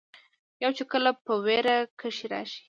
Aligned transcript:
يو 0.63 0.71
چې 0.77 0.83
کله 0.91 1.09
پۀ 1.25 1.33
وېره 1.45 1.77
کښې 1.99 2.25
راشي 2.31 2.59